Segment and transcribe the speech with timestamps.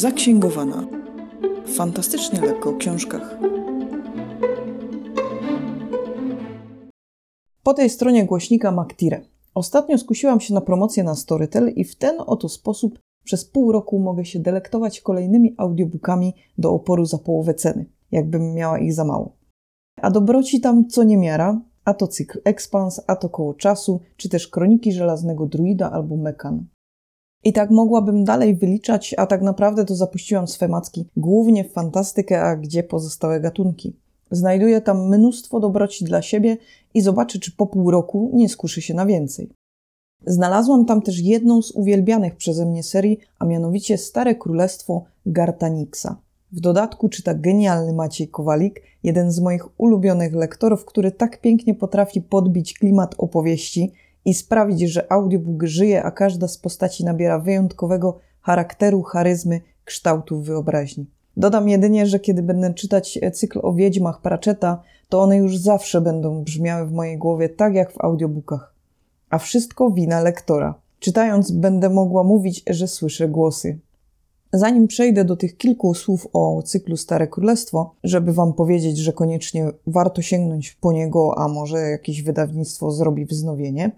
[0.00, 0.86] Zaksięgowana.
[1.66, 3.38] Fantastycznie lekko o książkach.
[7.62, 9.20] Po tej stronie głośnika Maktire.
[9.54, 13.98] Ostatnio skusiłam się na promocję na Storytel i w ten oto sposób przez pół roku
[13.98, 19.36] mogę się delektować kolejnymi audiobookami do oporu za połowę ceny, jakbym miała ich za mało.
[20.02, 24.48] A dobroci tam co niemiara, a to cykl Expans, a to koło czasu, czy też
[24.48, 26.66] kroniki żelaznego druida albo Mekan.
[27.44, 32.42] I tak mogłabym dalej wyliczać, a tak naprawdę to zapuściłam swe macki głównie w fantastykę,
[32.42, 33.96] a gdzie pozostałe gatunki.
[34.30, 36.56] Znajduję tam mnóstwo dobroci dla siebie
[36.94, 39.50] i zobaczę, czy po pół roku nie skuszy się na więcej.
[40.26, 46.16] Znalazłam tam też jedną z uwielbianych przeze mnie serii, a mianowicie Stare Królestwo Gartanixa.
[46.52, 52.20] W dodatku czyta genialny Maciej Kowalik, jeden z moich ulubionych lektorów, który tak pięknie potrafi
[52.20, 53.92] podbić klimat opowieści
[54.24, 61.06] i sprawić, że audiobook żyje, a każda z postaci nabiera wyjątkowego charakteru, charyzmy, kształtu wyobraźni.
[61.36, 66.44] Dodam jedynie, że kiedy będę czytać cykl o wiedźmach Pratchetta, to one już zawsze będą
[66.44, 68.74] brzmiały w mojej głowie tak jak w audiobookach.
[69.30, 70.74] A wszystko wina lektora.
[70.98, 73.78] Czytając będę mogła mówić, że słyszę głosy.
[74.52, 79.72] Zanim przejdę do tych kilku słów o cyklu Stare Królestwo, żeby Wam powiedzieć, że koniecznie
[79.86, 83.90] warto sięgnąć po niego, a może jakieś wydawnictwo zrobi wznowienie,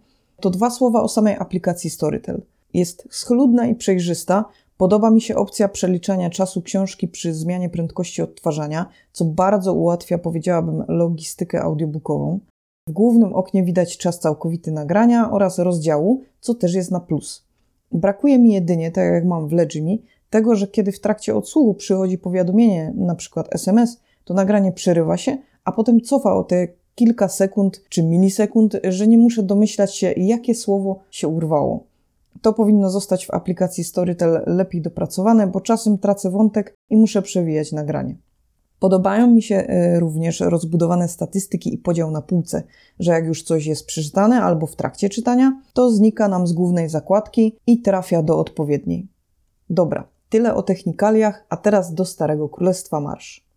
[0.43, 2.43] to dwa słowa o samej aplikacji Storytel.
[2.75, 4.45] Jest schludna i przejrzysta.
[4.77, 10.85] Podoba mi się opcja przeliczania czasu książki przy zmianie prędkości odtwarzania, co bardzo ułatwia, powiedziałabym,
[10.89, 12.41] logistykę audiobookową.
[12.89, 17.45] W głównym oknie widać czas całkowity nagrania oraz rozdziału, co też jest na plus.
[17.93, 22.19] Brakuje mi jedynie, tak jak mam w Legimi, tego, że kiedy w trakcie odsłuchu przychodzi
[22.19, 28.03] powiadomienie, przykład SMS, to nagranie przerywa się, a potem cofa o te kilka sekund czy
[28.03, 31.85] milisekund, że nie muszę domyślać się, jakie słowo się urwało.
[32.43, 37.73] To powinno zostać w aplikacji Storytel lepiej dopracowane, bo czasem tracę wątek i muszę przewijać
[37.73, 38.17] nagranie.
[38.83, 42.63] Podobają mi się e, również rozbudowane statystyki i podział na półce,
[42.99, 46.89] że jak już coś jest przeczytane albo w trakcie czytania, to znika nam z głównej
[46.89, 49.09] zakładki i trafia do odpowiedniej.
[49.71, 53.52] Dobra, tyle o technikaliach, a teraz do Starego Królestwa Marsz.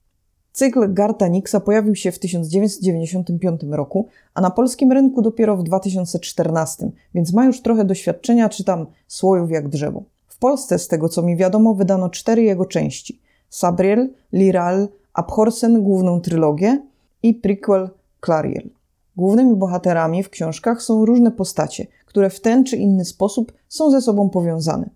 [0.55, 6.91] Cykl Garta Nixa pojawił się w 1995 roku, a na polskim rynku dopiero w 2014,
[7.15, 10.03] więc ma już trochę doświadczenia, czytam słojów jak drzewo.
[10.27, 16.21] W Polsce, z tego co mi wiadomo, wydano cztery jego części: Sabriel, Liral, Abhorsen główną
[16.21, 16.81] trylogię
[17.23, 17.89] i prequel
[18.25, 18.69] Clariel.
[19.17, 24.01] Głównymi bohaterami w książkach są różne postacie, które w ten czy inny sposób są ze
[24.01, 24.89] sobą powiązane.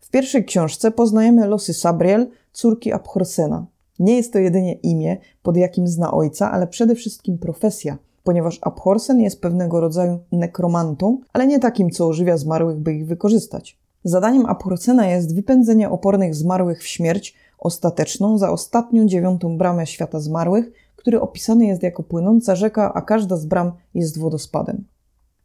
[0.00, 3.66] W pierwszej książce poznajemy losy Sabriel, córki Abhorsena.
[3.98, 9.20] Nie jest to jedynie imię, pod jakim zna ojca, ale przede wszystkim profesja, ponieważ Abhorsen
[9.20, 13.78] jest pewnego rodzaju nekromantą, ale nie takim, co ożywia zmarłych, by ich wykorzystać.
[14.04, 20.72] Zadaniem Abhorsena jest wypędzenie opornych zmarłych w śmierć ostateczną za ostatnią dziewiątą bramę świata zmarłych,
[20.96, 24.84] który opisany jest jako płynąca rzeka, a każda z bram jest wodospadem.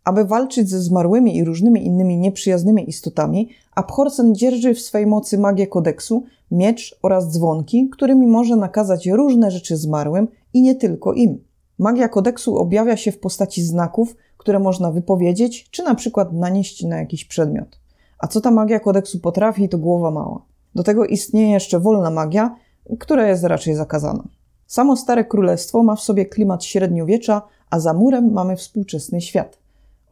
[0.04, 5.68] Aby walczyć ze zmarłymi i różnymi innymi nieprzyjaznymi istotami, Abhorsen dzierży w swej mocy magię
[5.68, 11.44] kodeksu, miecz oraz dzwonki, którymi może nakazać różne rzeczy zmarłym i nie tylko im.
[11.80, 16.98] Magia kodeksu objawia się w postaci znaków, które można wypowiedzieć, czy na przykład nanieść na
[16.98, 17.80] jakiś przedmiot.
[18.20, 20.46] A co ta magia kodeksu potrafi, to głowa mała.
[20.76, 22.56] Do tego istnieje jeszcze wolna magia,
[23.00, 24.24] która jest raczej zakazana.
[24.68, 29.63] Samo Stare Królestwo ma w sobie klimat średniowiecza, a za murem mamy współczesny świat.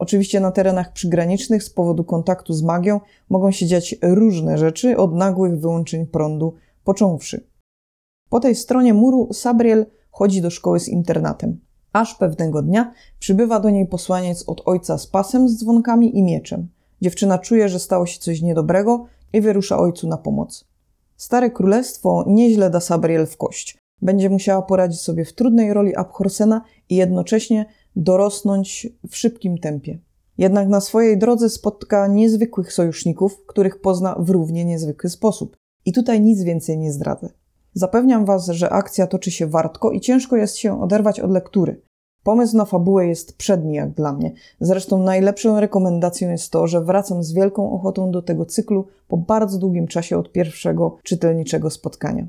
[0.02, 5.14] Oczywiście na terenach przygranicznych z powodu kontaktu z magią mogą się dziać różne rzeczy, od
[5.14, 6.54] nagłych wyłączeń prądu
[6.84, 7.46] począwszy.
[8.28, 11.60] Po tej stronie muru Sabriel chodzi do szkoły z internatem.
[11.92, 16.68] Aż pewnego dnia przybywa do niej posłaniec od ojca z pasem, z dzwonkami i mieczem.
[17.02, 20.64] Dziewczyna czuje, że stało się coś niedobrego i wyrusza ojcu na pomoc.
[21.16, 23.78] Stare królestwo nieźle da Sabriel w kość.
[24.02, 27.66] Będzie musiała poradzić sobie w trudnej roli Abhorsena i jednocześnie
[27.96, 29.98] dorosnąć w szybkim tempie.
[30.38, 35.56] Jednak na swojej drodze spotka niezwykłych sojuszników, których pozna w równie niezwykły sposób.
[35.84, 37.28] I tutaj nic więcej nie zdradzę.
[37.74, 41.82] Zapewniam Was, że akcja toczy się wartko i ciężko jest się oderwać od lektury.
[42.22, 44.32] Pomysł na fabułę jest przedni jak dla mnie.
[44.60, 49.58] Zresztą najlepszą rekomendacją jest to, że wracam z wielką ochotą do tego cyklu po bardzo
[49.58, 52.26] długim czasie od pierwszego czytelniczego spotkania.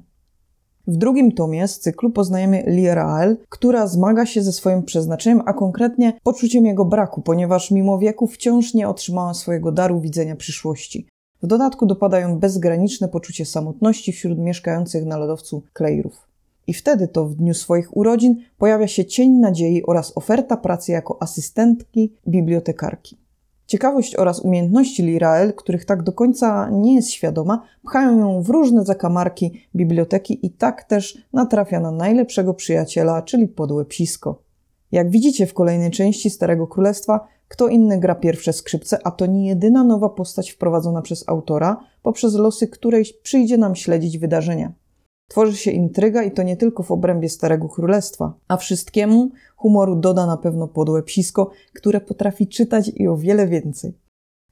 [0.88, 6.14] W drugim tomie z cyklu poznajemy Lirael, która zmaga się ze swoim przeznaczeniem, a konkretnie
[6.24, 11.08] poczuciem jego braku, ponieważ mimo wieku wciąż nie otrzymała swojego daru widzenia przyszłości.
[11.44, 16.28] W dodatku dopadają bezgraniczne poczucie samotności wśród mieszkających na lodowcu Kleirów.
[16.68, 21.22] I wtedy to w dniu swoich urodzin pojawia się cień nadziei oraz oferta pracy jako
[21.22, 23.23] asystentki bibliotekarki.
[23.74, 28.86] Ciekawość oraz umiejętności Lirael, których tak do końca nie jest świadoma, pchają ją w różne
[28.86, 34.42] zakamarki biblioteki i tak też natrafia na najlepszego przyjaciela, czyli podłe psisko.
[34.92, 39.48] Jak widzicie w kolejnej części Starego Królestwa, kto inny gra pierwsze skrzypce, a to nie
[39.48, 44.72] jedyna nowa postać wprowadzona przez autora, poprzez losy której przyjdzie nam śledzić wydarzenia.
[45.34, 50.26] Tworzy się intryga i to nie tylko w obrębie Starego Królestwa, a wszystkiemu humoru doda
[50.26, 53.94] na pewno podłe psisko, które potrafi czytać i o wiele więcej.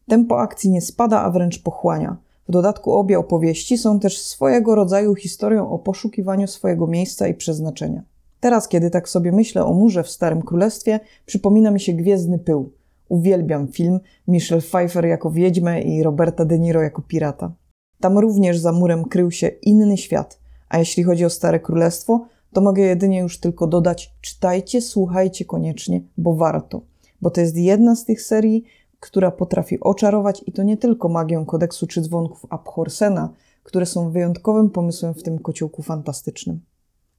[0.08, 2.18] Tempo akcji nie spada, a wręcz pochłania.
[2.48, 8.04] W dodatku obie opowieści są też swojego rodzaju historią o poszukiwaniu swojego miejsca i przeznaczenia.
[8.40, 12.72] Teraz, kiedy tak sobie myślę o murze w Starym Królestwie, przypomina mi się Gwiezdny Pył.
[13.10, 17.52] Uwielbiam film, Michelle Pfeiffer jako wiedźmę i Roberta De Niro jako pirata.
[18.00, 20.41] Tam również za murem krył się inny świat,
[20.72, 26.02] a jeśli chodzi o Stare Królestwo, to mogę jedynie już tylko dodać: czytajcie, słuchajcie koniecznie,
[26.18, 26.82] bo warto.
[27.22, 28.64] Bo to jest jedna z tych serii,
[29.00, 33.34] która potrafi oczarować i to nie tylko magią kodeksu czy dzwonków Abhorsena,
[33.64, 36.62] które są wyjątkowym pomysłem w tym kociołku fantastycznym.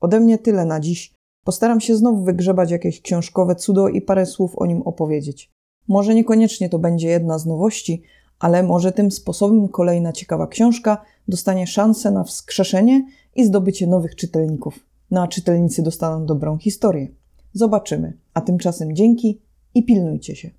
[0.01, 1.15] Ode mnie tyle na dziś.
[1.45, 5.51] Postaram się znowu wygrzebać jakieś książkowe cudo i parę słów o nim opowiedzieć.
[5.89, 8.03] Może niekoniecznie to będzie jedna z nowości,
[8.43, 13.07] ale może tym sposobem kolejna ciekawa książka dostanie szansę na wskrzeszenie
[13.37, 14.87] i zdobycie nowych czytelników.
[15.11, 17.09] No a czytelnicy dostaną dobrą historię.
[17.53, 18.19] Zobaczymy.
[18.35, 19.41] A tymczasem dzięki
[19.75, 20.51] i pilnujcie się.